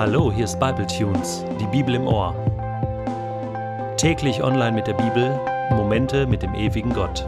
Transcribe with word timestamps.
Hallo, 0.00 0.32
hier 0.32 0.46
ist 0.46 0.58
Bible 0.58 0.86
Tunes, 0.86 1.44
die 1.60 1.66
Bibel 1.66 1.94
im 1.94 2.06
Ohr. 2.06 2.34
Täglich 3.98 4.42
online 4.42 4.72
mit 4.72 4.86
der 4.86 4.94
Bibel, 4.94 5.38
Momente 5.72 6.26
mit 6.26 6.40
dem 6.40 6.54
ewigen 6.54 6.94
Gott. 6.94 7.26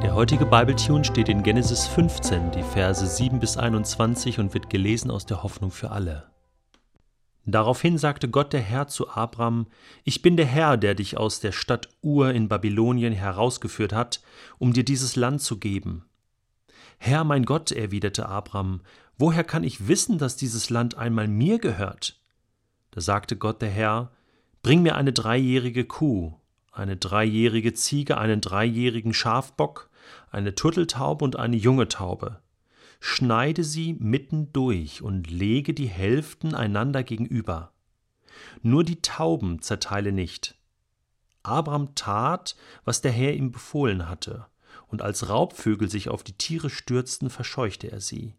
Der 0.00 0.14
heutige 0.14 0.46
Bible 0.46 0.76
Tune 0.76 1.04
steht 1.04 1.28
in 1.28 1.42
Genesis 1.42 1.88
15, 1.88 2.52
die 2.52 2.62
Verse 2.62 3.04
7 3.04 3.40
bis 3.40 3.56
21 3.56 4.38
und 4.38 4.54
wird 4.54 4.70
gelesen 4.70 5.10
aus 5.10 5.26
der 5.26 5.42
Hoffnung 5.42 5.72
für 5.72 5.90
alle. 5.90 6.30
Daraufhin 7.46 7.98
sagte 7.98 8.28
Gott 8.28 8.52
der 8.52 8.60
Herr 8.60 8.86
zu 8.86 9.10
Abram: 9.10 9.66
Ich 10.04 10.22
bin 10.22 10.36
der 10.36 10.46
Herr, 10.46 10.76
der 10.76 10.94
dich 10.94 11.18
aus 11.18 11.40
der 11.40 11.50
Stadt 11.50 11.88
Ur 12.00 12.30
in 12.32 12.46
Babylonien 12.46 13.12
herausgeführt 13.12 13.92
hat, 13.92 14.22
um 14.60 14.72
dir 14.72 14.84
dieses 14.84 15.16
Land 15.16 15.42
zu 15.42 15.58
geben. 15.58 16.04
Herr 17.02 17.24
mein 17.24 17.46
Gott, 17.46 17.72
erwiderte 17.72 18.28
Abram, 18.28 18.82
woher 19.16 19.42
kann 19.42 19.64
ich 19.64 19.88
wissen, 19.88 20.18
dass 20.18 20.36
dieses 20.36 20.68
Land 20.68 20.98
einmal 20.98 21.28
mir 21.28 21.58
gehört? 21.58 22.20
Da 22.90 23.00
sagte 23.00 23.36
Gott 23.36 23.62
der 23.62 23.70
Herr, 23.70 24.12
Bring 24.62 24.82
mir 24.82 24.96
eine 24.96 25.14
dreijährige 25.14 25.86
Kuh, 25.86 26.34
eine 26.70 26.98
dreijährige 26.98 27.72
Ziege, 27.72 28.18
einen 28.18 28.42
dreijährigen 28.42 29.14
Schafbock, 29.14 29.88
eine 30.30 30.54
Turteltaube 30.54 31.24
und 31.24 31.36
eine 31.36 31.56
junge 31.56 31.88
Taube. 31.88 32.42
Schneide 33.00 33.64
sie 33.64 33.94
mitten 33.94 34.52
durch 34.52 35.00
und 35.00 35.30
lege 35.30 35.72
die 35.72 35.88
Hälften 35.88 36.54
einander 36.54 37.02
gegenüber. 37.02 37.72
Nur 38.60 38.84
die 38.84 39.00
Tauben 39.00 39.62
zerteile 39.62 40.12
nicht. 40.12 40.58
Abram 41.42 41.94
tat, 41.94 42.56
was 42.84 43.00
der 43.00 43.12
Herr 43.12 43.32
ihm 43.32 43.52
befohlen 43.52 44.06
hatte, 44.06 44.48
und 44.88 45.02
als 45.02 45.28
Raubvögel 45.28 45.88
sich 45.88 46.08
auf 46.08 46.22
die 46.22 46.32
Tiere 46.32 46.70
stürzten, 46.70 47.30
verscheuchte 47.30 47.90
er 47.90 48.00
sie. 48.00 48.34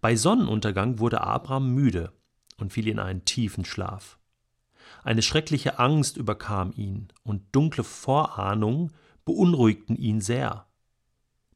Bei 0.00 0.16
Sonnenuntergang 0.16 0.98
wurde 0.98 1.20
Abraham 1.20 1.72
müde 1.74 2.12
und 2.58 2.72
fiel 2.72 2.88
in 2.88 2.98
einen 2.98 3.24
tiefen 3.24 3.64
Schlaf. 3.64 4.18
Eine 5.02 5.22
schreckliche 5.22 5.78
Angst 5.78 6.16
überkam 6.16 6.72
ihn, 6.74 7.08
und 7.22 7.42
dunkle 7.52 7.84
Vorahnungen 7.84 8.92
beunruhigten 9.24 9.96
ihn 9.96 10.20
sehr. 10.20 10.66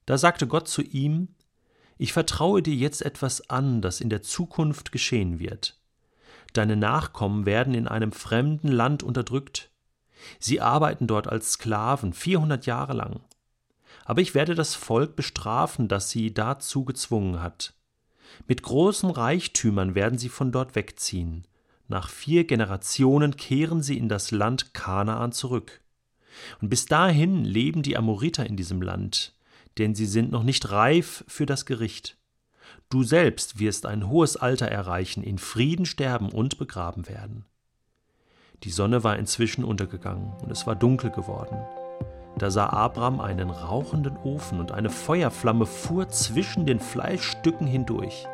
Da 0.07 0.19
sagte 0.19 0.47
Gott 0.47 0.69
zu 0.69 0.83
ihm 0.83 1.29
Ich 1.99 2.13
vertraue 2.13 2.63
dir 2.63 2.75
jetzt 2.75 3.03
etwas 3.03 3.51
an, 3.51 3.83
das 3.83 4.01
in 4.01 4.09
der 4.09 4.23
Zukunft 4.23 4.93
geschehen 4.93 5.39
wird. 5.39 5.81
Deine 6.53 6.77
Nachkommen 6.77 7.47
werden 7.47 7.75
in 7.75 7.89
einem 7.89 8.13
fremden 8.13 8.69
Land 8.69 9.03
unterdrückt. 9.03 9.71
Sie 10.39 10.61
arbeiten 10.61 11.07
dort 11.07 11.27
als 11.29 11.53
Sklaven 11.53 12.13
vierhundert 12.13 12.67
Jahre 12.67 12.95
lang 12.95 13.21
aber 14.05 14.21
ich 14.21 14.35
werde 14.35 14.55
das 14.55 14.75
Volk 14.75 15.17
bestrafen, 15.17 15.89
das 15.89 16.11
sie 16.11 16.33
dazu 16.33 16.85
gezwungen 16.85 17.43
hat. 17.43 17.75
Mit 18.47 18.63
großen 18.63 19.11
Reichtümern 19.11 19.95
werden 19.95 20.19
sie 20.19 20.29
von 20.29 20.53
dort 20.53 20.75
wegziehen. 20.75 21.47
Nach 21.89 22.09
vier 22.09 22.45
Generationen 22.45 23.37
kehren 23.37 23.83
sie 23.83 23.99
in 23.99 24.09
das 24.09 24.31
Land 24.31 24.75
Kanaan 24.75 25.33
zurück. 25.33 25.81
Und 26.61 26.69
bis 26.69 26.87
dahin 26.87 27.45
leben 27.45 27.83
die 27.83 27.97
Amoriter 27.97 28.47
in 28.47 28.57
diesem 28.57 28.83
Land, 28.83 29.35
denn 29.79 29.95
sie 29.95 30.07
sind 30.07 30.33
noch 30.33 30.43
nicht 30.43 30.71
reif 30.71 31.25
für 31.29 31.47
das 31.47 31.67
Gericht. 31.67 32.17
Du 32.89 33.03
selbst 33.03 33.59
wirst 33.59 33.87
ein 33.87 34.09
hohes 34.09 34.37
Alter 34.37 34.67
erreichen, 34.67 35.23
in 35.23 35.39
Frieden 35.39 35.87
sterben 35.87 36.31
und 36.31 36.59
begraben 36.59 37.09
werden. 37.09 37.45
Die 38.63 38.71
Sonne 38.71 39.05
war 39.05 39.19
inzwischen 39.19 39.65
untergegangen 39.65 40.33
und 40.43 40.51
es 40.51 40.67
war 40.67 40.75
dunkel 40.75 41.11
geworden. 41.11 41.59
Da 42.39 42.51
sah 42.51 42.67
Abram 42.67 43.21
einen 43.21 43.51
rauchenden 43.51 44.17
Ofen 44.25 44.61
und 44.61 44.73
eine 44.73 44.91
Feuerflamme 44.91 45.67
fuhr 45.67 46.09
zwischen 46.09 46.67
den 46.67 46.81
Fleischstücken 46.81 47.67
hindurch. 47.67 48.27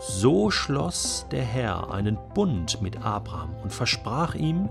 So 0.00 0.50
schloss 0.50 1.26
der 1.30 1.44
Herr 1.44 1.92
einen 1.92 2.18
Bund 2.34 2.82
mit 2.82 3.04
Abraham 3.04 3.54
und 3.62 3.72
versprach 3.72 4.34
ihm, 4.34 4.68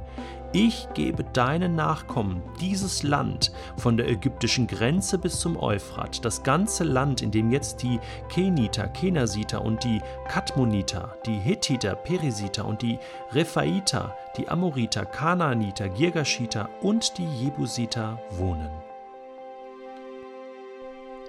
ich 0.56 0.88
gebe 0.94 1.24
deinen 1.24 1.76
Nachkommen 1.76 2.44
dieses 2.62 3.02
Land 3.02 3.52
von 3.76 3.98
der 3.98 4.08
ägyptischen 4.08 4.68
Grenze 4.68 5.18
bis 5.18 5.40
zum 5.40 5.58
Euphrat, 5.58 6.24
das 6.24 6.44
ganze 6.44 6.84
Land, 6.84 7.24
in 7.24 7.32
dem 7.32 7.50
jetzt 7.50 7.82
die 7.82 8.00
Keniter, 8.30 8.88
Kenasiter 8.88 9.64
und 9.64 9.84
die 9.84 10.00
Kadmoniter, 10.28 11.18
die 11.26 11.38
Hethiter, 11.40 11.96
Perisiter 11.96 12.66
und 12.66 12.84
die 12.84 13.00
Rephaiter, 13.32 14.16
die 14.38 14.50
Amoriter, 14.50 15.06
Kanaaniter, 15.06 15.90
Girgashiter 15.90 16.70
und 16.82 17.18
die 17.18 17.28
Jebusiter 17.42 18.20
wohnen. 18.32 18.70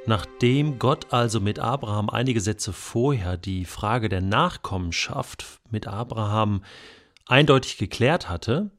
Nachdem 0.06 0.78
Gott 0.78 1.12
also 1.12 1.40
mit 1.40 1.58
Abraham 1.58 2.10
einige 2.10 2.40
Sätze 2.40 2.72
vorher 2.72 3.36
die 3.36 3.64
Frage 3.64 4.08
der 4.08 4.20
Nachkommenschaft 4.20 5.60
mit 5.70 5.86
Abraham 5.86 6.62
eindeutig 7.26 7.78
geklärt 7.78 8.28
hatte, 8.28 8.70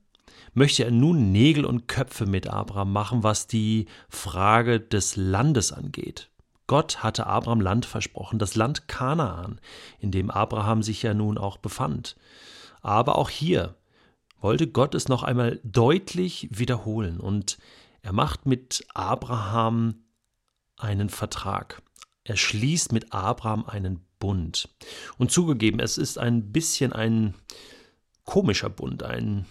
möchte 0.53 0.83
er 0.83 0.91
nun 0.91 1.31
Nägel 1.31 1.65
und 1.65 1.87
Köpfe 1.87 2.25
mit 2.25 2.47
Abraham 2.47 2.93
machen, 2.93 3.23
was 3.23 3.47
die 3.47 3.87
Frage 4.07 4.79
des 4.79 5.15
Landes 5.15 5.71
angeht. 5.71 6.29
Gott 6.67 7.03
hatte 7.03 7.27
Abraham 7.27 7.61
Land 7.61 7.85
versprochen, 7.85 8.39
das 8.39 8.55
Land 8.55 8.87
Kanaan, 8.87 9.59
in 9.99 10.11
dem 10.11 10.31
Abraham 10.31 10.81
sich 10.81 11.03
ja 11.03 11.13
nun 11.13 11.37
auch 11.37 11.57
befand. 11.57 12.15
Aber 12.81 13.17
auch 13.17 13.29
hier 13.29 13.75
wollte 14.41 14.67
Gott 14.67 14.95
es 14.95 15.07
noch 15.07 15.23
einmal 15.23 15.59
deutlich 15.63 16.47
wiederholen 16.51 17.19
und 17.19 17.57
er 18.01 18.13
macht 18.13 18.45
mit 18.45 18.85
Abraham 18.93 20.03
einen 20.77 21.09
Vertrag. 21.09 21.81
Er 22.23 22.37
schließt 22.37 22.91
mit 22.91 23.13
Abraham 23.13 23.65
einen 23.65 24.05
Bund. 24.19 24.69
Und 25.17 25.31
zugegeben, 25.31 25.79
es 25.79 25.97
ist 25.97 26.17
ein 26.17 26.51
bisschen 26.51 26.93
ein 26.93 27.33
komischer 28.23 28.69
Bund, 28.69 29.03
ein 29.03 29.45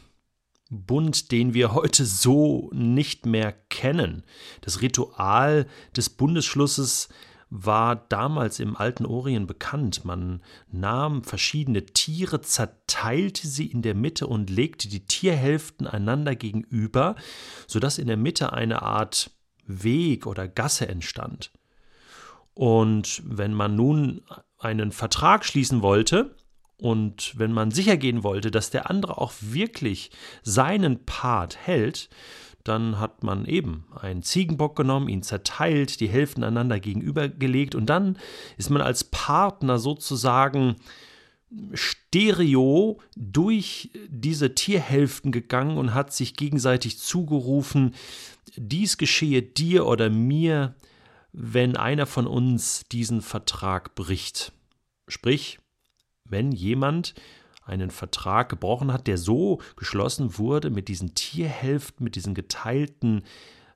Bund, 0.70 1.30
den 1.30 1.54
wir 1.54 1.72
heute 1.72 2.04
so 2.04 2.70
nicht 2.72 3.26
mehr 3.26 3.52
kennen. 3.52 4.24
Das 4.60 4.82
Ritual 4.82 5.66
des 5.96 6.10
Bundesschlusses 6.10 7.08
war 7.56 7.94
damals 7.94 8.58
im 8.58 8.76
alten 8.76 9.06
Orient 9.06 9.46
bekannt. 9.46 10.04
Man 10.04 10.42
nahm 10.72 11.22
verschiedene 11.22 11.86
Tiere, 11.86 12.40
zerteilte 12.40 13.46
sie 13.46 13.66
in 13.66 13.80
der 13.80 13.94
Mitte 13.94 14.26
und 14.26 14.50
legte 14.50 14.88
die 14.88 15.06
Tierhälften 15.06 15.86
einander 15.86 16.34
gegenüber, 16.34 17.14
sodass 17.68 17.98
in 17.98 18.08
der 18.08 18.16
Mitte 18.16 18.52
eine 18.52 18.82
Art 18.82 19.30
Weg 19.66 20.26
oder 20.26 20.48
Gasse 20.48 20.88
entstand. 20.88 21.52
Und 22.54 23.22
wenn 23.24 23.54
man 23.54 23.76
nun 23.76 24.22
einen 24.58 24.90
Vertrag 24.90 25.44
schließen 25.44 25.80
wollte 25.80 26.34
und 26.76 27.38
wenn 27.38 27.52
man 27.52 27.70
sicher 27.70 27.96
gehen 27.96 28.24
wollte, 28.24 28.50
dass 28.50 28.70
der 28.70 28.90
andere 28.90 29.18
auch 29.18 29.32
wirklich 29.40 30.10
seinen 30.42 31.04
Part 31.04 31.56
hält, 31.56 32.08
dann 32.64 32.98
hat 32.98 33.22
man 33.22 33.44
eben 33.44 33.84
einen 33.94 34.22
Ziegenbock 34.22 34.74
genommen, 34.74 35.08
ihn 35.08 35.22
zerteilt, 35.22 36.00
die 36.00 36.08
Hälften 36.08 36.42
einander 36.42 36.80
gegenübergelegt 36.80 37.74
und 37.74 37.86
dann 37.86 38.18
ist 38.56 38.70
man 38.70 38.82
als 38.82 39.04
Partner 39.04 39.78
sozusagen 39.78 40.76
stereo 41.72 43.00
durch 43.16 43.90
diese 44.08 44.54
Tierhälften 44.54 45.30
gegangen 45.30 45.76
und 45.76 45.94
hat 45.94 46.12
sich 46.12 46.34
gegenseitig 46.34 46.98
zugerufen, 46.98 47.94
dies 48.56 48.98
geschehe 48.98 49.42
dir 49.42 49.86
oder 49.86 50.10
mir, 50.10 50.74
wenn 51.32 51.76
einer 51.76 52.06
von 52.06 52.26
uns 52.26 52.84
diesen 52.90 53.20
Vertrag 53.20 53.94
bricht. 53.94 54.52
Sprich, 55.08 55.58
wenn 56.24 56.52
jemand 56.52 57.14
einen 57.64 57.90
Vertrag 57.90 58.48
gebrochen 58.48 58.92
hat, 58.92 59.06
der 59.06 59.18
so 59.18 59.60
geschlossen 59.76 60.38
wurde 60.38 60.70
mit 60.70 60.88
diesen 60.88 61.14
Tierhälften, 61.14 62.04
mit 62.04 62.16
diesen 62.16 62.34
geteilten, 62.34 63.22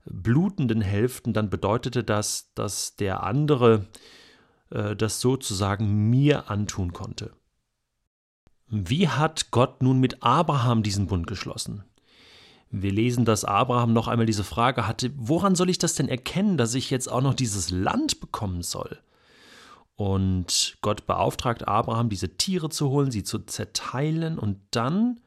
blutenden 0.05 0.81
Hälften, 0.81 1.33
dann 1.33 1.51
bedeutete 1.51 2.05
das, 2.05 2.53
dass 2.55 2.97
der 2.97 3.23
andere 3.23 3.87
äh, 4.71 4.97
das 4.97 5.21
sozusagen 5.21 6.11
mir 6.11 6.51
antun 6.51 6.93
konnte. 6.93 7.33
Wie 8.69 9.09
hat 9.09 9.51
Gott 9.51 9.83
nun 9.83 9.99
mit 9.99 10.23
Abraham 10.23 10.83
diesen 10.83 11.07
Bund 11.07 11.27
geschlossen? 11.27 11.85
Wir 12.71 12.93
lesen, 12.93 13.25
dass 13.25 13.47
Abraham 13.47 13.95
noch 13.95 14.09
einmal 14.09 14.27
diese 14.27 14.45
Frage 14.45 14.87
hatte, 14.87 15.11
woran 15.17 15.55
soll 15.55 15.71
ich 15.71 15.79
das 15.79 15.95
denn 15.95 16.09
erkennen, 16.09 16.59
dass 16.59 16.75
ich 16.75 16.91
jetzt 16.91 17.11
auch 17.11 17.23
noch 17.23 17.33
dieses 17.33 17.71
Land 17.71 18.21
bekommen 18.21 18.63
soll? 18.63 18.99
Und 19.99 20.79
Gott 20.81 21.07
beauftragt 21.09 21.67
Abraham, 21.67 22.09
diese 22.09 22.37
Tiere 22.37 22.69
zu 22.69 22.89
holen, 22.89 23.11
sie 23.11 23.25
zu 23.25 23.41
zerteilen, 23.41 24.39
und 24.39 24.61
dann 24.71 25.19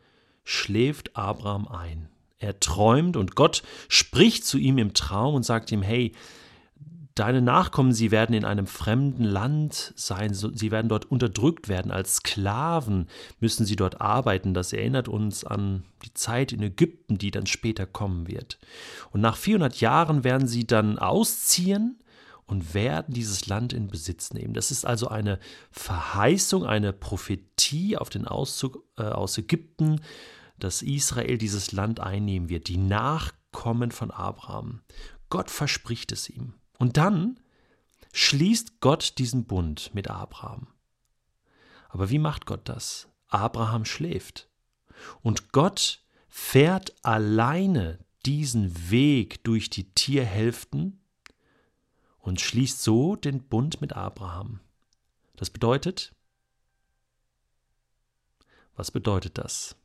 schläft 0.45 1.18
Abraham 1.18 1.68
ein. 1.68 2.07
Er 2.39 2.57
träumt 2.62 3.18
und 3.18 3.35
Gott 3.35 3.63
spricht 3.89 4.45
zu 4.45 4.57
ihm 4.57 4.77
im 4.77 4.94
Traum 4.94 5.35
und 5.35 5.44
sagt 5.44 5.73
ihm, 5.73 5.81
hey, 5.81 6.13
deine 7.15 7.41
Nachkommen, 7.41 7.91
sie 7.91 8.12
werden 8.12 8.33
in 8.33 8.45
einem 8.45 8.65
fremden 8.65 9.25
Land 9.25 9.91
sein, 9.97 10.33
sie 10.33 10.71
werden 10.71 10.88
dort 10.88 11.03
unterdrückt 11.03 11.68
werden, 11.68 11.91
als 11.91 12.15
Sklaven 12.15 13.07
müssen 13.41 13.65
sie 13.65 13.75
dort 13.75 14.00
arbeiten. 14.00 14.53
Das 14.53 14.71
erinnert 14.71 15.09
uns 15.09 15.44
an 15.44 15.83
die 16.06 16.13
Zeit 16.13 16.53
in 16.53 16.63
Ägypten, 16.63 17.18
die 17.18 17.31
dann 17.31 17.45
später 17.45 17.85
kommen 17.85 18.29
wird. 18.29 18.57
Und 19.12 19.19
nach 19.19 19.35
400 19.35 19.81
Jahren 19.81 20.23
werden 20.23 20.47
sie 20.47 20.65
dann 20.65 20.97
ausziehen 20.97 21.97
und 22.51 22.74
werden 22.74 23.13
dieses 23.13 23.48
Land 23.48 23.71
in 23.71 23.88
Besitz 23.88 24.33
nehmen. 24.33 24.53
Das 24.53 24.71
ist 24.71 24.86
also 24.86 25.07
eine 25.07 25.39
Verheißung, 25.71 26.65
eine 26.65 26.92
Prophetie 26.92 27.95
auf 27.95 28.09
den 28.09 28.27
Auszug 28.27 28.83
äh, 28.98 29.03
aus 29.03 29.38
Ägypten, 29.38 30.01
dass 30.59 30.81
Israel 30.81 31.38
dieses 31.38 31.71
Land 31.71 32.01
einnehmen 32.01 32.50
wird, 32.50 32.68
die 32.68 32.75
Nachkommen 32.75 33.92
von 33.92 34.12
Abraham. 34.12 34.81
Gott 35.30 35.50
verspricht 35.50 36.12
es 36.12 36.30
ihm. 36.30 36.56
Und 36.77 36.98
dann 36.98 37.39
schließt 38.12 38.81
Gott 38.81 39.18
diesen 39.18 39.45
Bund 39.45 39.92
mit 39.94 40.09
Abraham. 40.09 40.68
Aber 41.88 42.09
wie 42.09 42.19
macht 42.19 42.45
Gott 42.45 42.68
das? 42.68 43.07
Abraham 43.30 43.86
schläft. 43.86 44.50
Und 45.21 45.54
Gott 45.54 46.04
fährt 46.27 46.94
alleine 47.01 48.00
diesen 48.25 48.92
Weg 48.92 49.42
durch 49.45 49.69
die 49.69 49.94
Tierhälften 49.94 51.00
und 52.21 52.39
schließt 52.39 52.81
so 52.81 53.15
den 53.15 53.44
Bund 53.44 53.81
mit 53.81 53.94
Abraham. 53.94 54.59
Das 55.35 55.50
bedeutet, 55.50 56.13
was 58.75 58.91
bedeutet 58.91 59.38
das? 59.38 59.75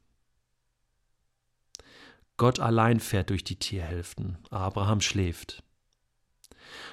Gott 2.37 2.61
allein 2.61 3.01
fährt 3.01 3.31
durch 3.31 3.45
die 3.45 3.57
Tierhälften, 3.57 4.39
Abraham 4.51 5.01
schläft. 5.01 5.63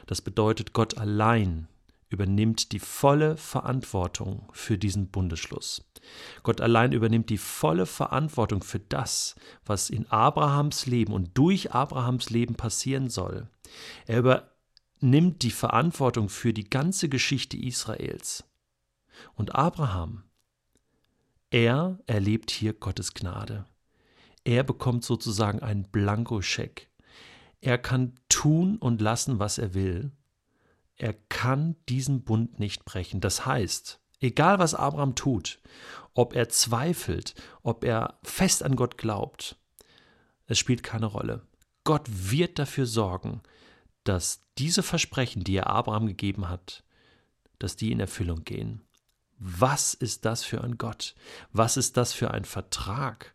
Das 0.06 0.22
bedeutet, 0.22 0.74
Gott 0.74 0.98
allein 0.98 1.68
übernimmt 2.10 2.72
die 2.72 2.80
volle 2.80 3.36
Verantwortung 3.38 4.48
für 4.54 4.78
diesen 4.78 5.10
Bundesschluss. 5.10 5.84
Gott 6.44 6.62
allein 6.62 6.92
übernimmt 6.92 7.30
die 7.30 7.38
volle 7.38 7.86
Verantwortung 7.86 8.62
für 8.62 8.80
das, 8.80 9.36
was 9.66 9.90
in 9.90 10.06
Abrahams 10.07 10.86
Leben 10.86 11.12
und 11.12 11.38
durch 11.38 11.72
Abrahams 11.74 12.30
Leben 12.30 12.56
passieren 12.56 13.10
soll. 13.10 13.50
Er 14.06 14.48
übernimmt 15.04 15.44
die 15.44 15.52
Verantwortung 15.52 16.30
für 16.30 16.54
die 16.54 16.70
ganze 16.70 17.10
Geschichte 17.10 17.58
Israels. 17.58 18.46
Und 19.36 19.54
Abraham, 19.54 20.24
er 21.50 22.00
erlebt 22.08 22.50
hier 22.50 22.74
Gottes 22.74 23.14
Gnade. 23.14 23.66
Er 24.46 24.64
bekommt 24.64 25.04
sozusagen 25.04 25.60
einen 25.60 25.84
Blankoscheck. 25.84 26.90
Er 27.60 27.78
kann 27.78 28.16
tun 28.30 28.78
und 28.78 29.02
lassen, 29.02 29.40
was 29.40 29.58
er 29.58 29.74
will 29.74 30.14
er 30.96 31.14
kann 31.14 31.76
diesen 31.90 32.24
Bund 32.24 32.60
nicht 32.60 32.86
brechen. 32.86 33.20
Das 33.20 33.46
heißt, 33.46 34.00
egal 34.22 34.60
was 34.60 34.76
Abraham 34.76 35.16
tut, 35.16 35.60
ob 36.14 36.36
er 36.36 36.50
zweifelt, 36.50 37.36
ob 37.64 37.84
er 37.84 38.20
fest 38.24 38.64
an 38.64 38.76
Gott 38.76 38.98
glaubt, 38.98 39.58
es 40.46 40.60
spielt 40.60 40.84
keine 40.84 41.08
Rolle. 41.08 41.42
Gott 41.84 42.08
wird 42.08 42.60
dafür 42.60 42.86
sorgen, 42.86 43.42
dass 44.04 44.42
diese 44.58 44.84
Versprechen, 44.84 45.44
die 45.44 45.56
er 45.56 45.68
Abraham 45.68 46.08
gegeben 46.08 46.50
hat, 46.50 46.84
dass 47.60 47.76
die 47.76 47.92
in 47.92 48.00
Erfüllung 48.00 48.44
gehen. 48.44 48.82
Was 49.38 49.94
ist 49.94 50.26
das 50.26 50.44
für 50.44 50.64
ein 50.64 50.78
Gott? 50.78 51.16
Was 51.52 51.78
ist 51.78 51.98
das 51.98 52.14
für 52.14 52.32
ein 52.32 52.46
Vertrag? 52.46 53.34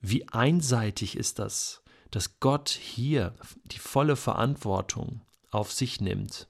Wie 0.00 0.28
einseitig 0.28 1.16
ist 1.16 1.38
das, 1.38 1.82
dass 2.10 2.38
Gott 2.40 2.68
hier 2.68 3.34
die 3.64 3.78
volle 3.78 4.16
Verantwortung 4.16 5.22
auf 5.50 5.72
sich 5.72 6.00
nimmt 6.00 6.48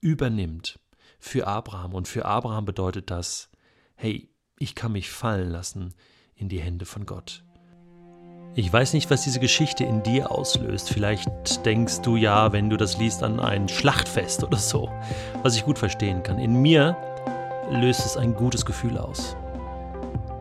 übernimmt 0.00 0.78
für 1.18 1.46
Abraham. 1.46 1.94
Und 1.94 2.08
für 2.08 2.24
Abraham 2.24 2.64
bedeutet 2.64 3.10
das, 3.10 3.50
hey, 3.96 4.30
ich 4.58 4.74
kann 4.74 4.92
mich 4.92 5.10
fallen 5.10 5.50
lassen 5.50 5.94
in 6.34 6.48
die 6.48 6.60
Hände 6.60 6.86
von 6.86 7.06
Gott. 7.06 7.44
Ich 8.58 8.72
weiß 8.72 8.94
nicht, 8.94 9.08
was 9.08 9.22
diese 9.22 9.38
Geschichte 9.38 9.84
in 9.84 10.02
dir 10.02 10.32
auslöst. 10.32 10.90
Vielleicht 10.90 11.64
denkst 11.64 12.00
du 12.00 12.16
ja, 12.16 12.52
wenn 12.52 12.68
du 12.68 12.76
das 12.76 12.98
liest, 12.98 13.22
an 13.22 13.38
ein 13.38 13.68
Schlachtfest 13.68 14.42
oder 14.42 14.56
so, 14.56 14.90
was 15.44 15.54
ich 15.54 15.64
gut 15.64 15.78
verstehen 15.78 16.24
kann. 16.24 16.40
In 16.40 16.60
mir 16.60 16.96
löst 17.70 18.04
es 18.04 18.16
ein 18.16 18.34
gutes 18.34 18.66
Gefühl 18.66 18.98
aus. 18.98 19.36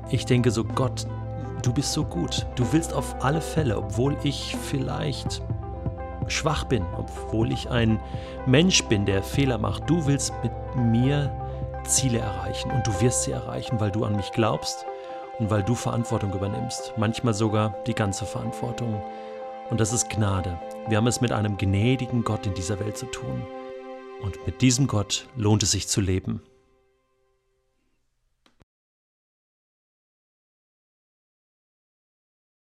Ich 0.10 0.26
denke 0.26 0.50
so, 0.50 0.64
Gott, 0.64 1.06
du 1.62 1.72
bist 1.72 1.94
so 1.94 2.04
gut. 2.04 2.48
Du 2.56 2.74
willst 2.74 2.92
auf 2.92 3.24
alle 3.24 3.40
Fälle, 3.40 3.78
obwohl 3.78 4.18
ich 4.24 4.58
vielleicht 4.64 5.44
schwach 6.26 6.64
bin, 6.64 6.84
obwohl 6.98 7.52
ich 7.52 7.70
ein 7.70 8.00
Mensch 8.48 8.84
bin, 8.86 9.06
der 9.06 9.22
Fehler 9.22 9.60
macht. 9.60 9.88
Du 9.88 10.08
willst 10.08 10.34
mit 10.42 10.52
mir 10.76 11.32
Ziele 11.84 12.18
erreichen 12.18 12.72
und 12.72 12.88
du 12.88 13.00
wirst 13.00 13.26
sie 13.26 13.32
erreichen, 13.34 13.80
weil 13.80 13.92
du 13.92 14.06
an 14.06 14.16
mich 14.16 14.32
glaubst 14.32 14.88
und 15.40 15.50
weil 15.50 15.64
du 15.64 15.76
Verantwortung 15.76 16.34
übernimmst, 16.34 16.94
manchmal 16.98 17.34
sogar 17.34 17.76
die 17.86 17.94
ganze 17.94 18.26
Verantwortung. 18.26 19.02
Und 19.70 19.80
das 19.80 19.94
ist 19.94 20.10
Gnade. 20.10 20.60
Wir 20.88 20.98
haben 20.98 21.08
es 21.08 21.22
mit 21.22 21.32
einem 21.32 21.58
gnädigen 21.58 22.24
Gott 22.24 22.46
in 22.48 22.54
dieser 22.54 22.80
Welt 22.80 22.98
zu 22.98 23.06
tun. 23.08 23.46
Und 24.22 24.46
mit 24.46 24.62
diesem 24.62 24.88
Gott 24.88 25.28
lohnt 25.36 25.64
es 25.64 25.72
sich 25.72 25.88
zu 25.88 26.02
leben. 26.02 26.42